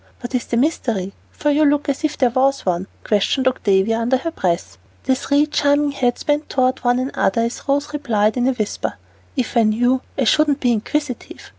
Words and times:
What 0.21 0.33
is 0.33 0.45
the 0.45 0.57
mystery? 0.57 1.13
For 1.31 1.51
you 1.51 1.63
look 1.63 1.87
as 1.87 2.03
if 2.03 2.17
there 2.17 2.31
was 2.31 2.65
one," 2.65 2.87
questioned 3.03 3.47
Octavia 3.47 3.99
under 3.99 4.17
her 4.17 4.31
breath. 4.31 4.79
The 5.03 5.13
three 5.13 5.45
charming 5.45 5.91
heads 5.91 6.23
bent 6.23 6.49
toward 6.49 6.79
one 6.83 6.97
another 6.97 7.41
as 7.43 7.61
Rose 7.67 7.93
replied 7.93 8.35
in 8.35 8.47
a 8.47 8.53
whisper, 8.53 8.95
"If 9.35 9.55
I 9.55 9.61
knew, 9.61 10.01
I 10.17 10.23
shouldn't 10.23 10.59
be 10.59 10.71
inquisitive. 10.71 11.49